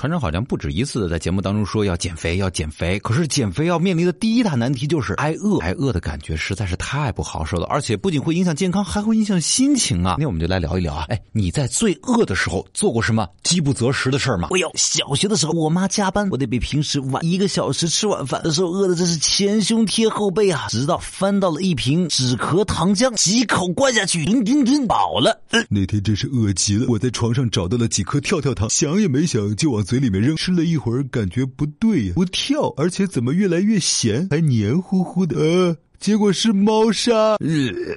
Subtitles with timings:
[0.00, 2.98] 船长好像不止一次的在节目当中说要减肥，要减肥。
[3.00, 10.16] 可是减肥要面临的第一大难题就是挨饿，挨饿的感觉实在是太不好受了，而且不仅会影响健康，还会影响心情啊。
[10.18, 14.48] 那我们就来聊一聊啊，哎，你在最饿的时候做过什么饥不择食的事儿吗？
[14.50, 25.38] 我有，小学的时候我妈加班，我得比平时晚一个小时吃晚饭的时候，饿的真是前胸贴后背啊，直到翻到了一瓶止咳糖浆，几口灌下去，吨吨吨饱了。
[25.68, 35.36] 那天真是饿极了，我在床上找到了几颗跳跳糖，想也没想就往嘴里面扔，吃了一会儿，感觉不对呀，不跳，而且怎么越来越咸，还黏糊糊的。
[35.36, 37.12] 呃结果是猫砂。
[37.12, 37.38] 呃，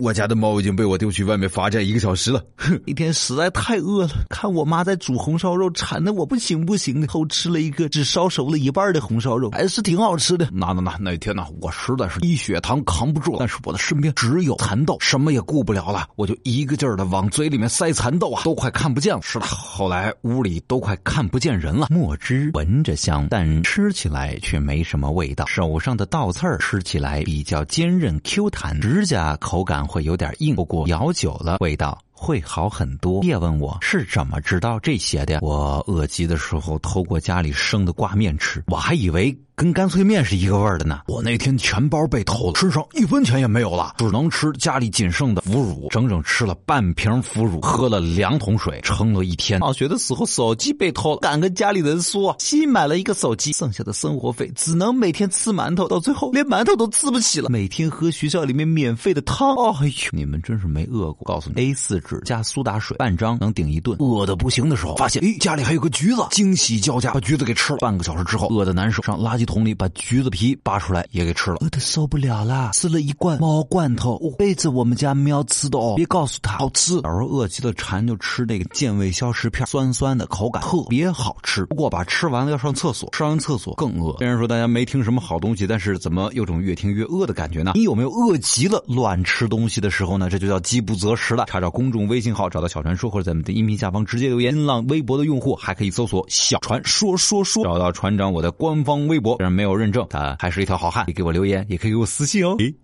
[0.02, 2.44] 我家的猫已经被我丢去外面罚站一个小时了。
[2.58, 10.50] 哼， 一天实在太饿了，看我妈在煮红烧肉，馋的我不行不行的，偷吃了一个只烧熟了一半的红烧肉，还是挺好吃的。
[10.52, 19.22] 那那那那天呢，我实在是低血糖扛不住，但是我的身边只有蚕豆，什么也顾不了了，我就一个劲儿的往嘴里面塞蚕豆啊，都快看不见了。
[19.22, 21.88] 是的，后来屋里都快看不见人了。
[21.90, 25.46] 墨汁闻着香，但吃起来却没什么味道。
[25.46, 33.20] 手上的倒刺儿吃起来比较坚韧 Q 弹，指甲口感会有点硬，不过咬久了味道会好很多。
[33.20, 41.02] 别问我是怎么知道这些的，我饿极的时候偷过家里剩的挂面吃，我还以为跟干脆面是一个味儿的呢。
[41.08, 49.60] 我那天钱包被偷了，身上一分钱也没有了，只能吃家里仅剩的腐乳，整整吃了半瓶腐乳，喝了两桶水，撑了一天。
[49.60, 59.54] 放学的时候手机被偷了，敢跟家里人说，新买了一个手机，剩下的生活费只能每天吃馒头，到最后连馒头都吃不起了，每天喝学校里面免费的汤。
[59.74, 61.26] 哎呦，你们真是没饿过。
[61.26, 63.98] 告诉你，A 四纸加苏打水半张能顶一顿。
[64.00, 67.80] 饿的不行的时候，发现诶家里还有个橘子，惊喜交加，把橘子给吃了。
[67.80, 71.58] 半个小时之后，饿的难受，上垃圾桶里把橘子皮扒出来也给吃了。
[71.62, 76.96] 饿的受不了啦，吃了一罐猫罐头，背着我们家喵吃的哦，别告诉他好吃。
[76.96, 81.66] 有时候饿极了馋就吃那个健胃消食片，酸酸的，口感特别好吃。
[81.66, 84.16] 不过吧吃完了要上厕所，上完厕所更饿。
[84.18, 87.72] 虽然说大家没听什么好东西，但是怎么有种越听越饿的感觉呢？
[87.76, 90.30] 你有没有饿极了乱吃东西的时候呢？
[90.30, 91.46] 这就叫饥不择食了。
[91.48, 94.54] 查找公众微信号，找到小传说，或者在我们的音频下方直接留言。
[94.54, 101.06] 新浪微博的用户还可以搜索“小传说说说”，找到船长我的官方微博，虽然没有认证，他还是一条好汉。
[101.08, 102.56] 你给我留言，也可以给我私信哦。
[102.60, 102.76] 诶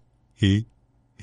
[0.41, 0.66] 诶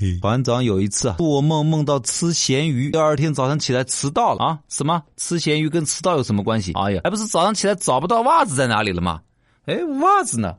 [0.01, 4.59] 诶，船长有一次啊，做梦梦到吃咸鱼，第二天早上起来迟到了啊！
[4.69, 5.03] 什么？
[5.17, 6.73] 吃咸鱼跟迟到有什么关系？
[6.75, 9.21] 哎呀，还不是早上起来找不到袜子在哪里了吗？
[9.65, 10.55] 哎，袜子呢？